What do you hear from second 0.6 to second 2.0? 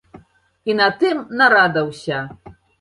І на тым нарада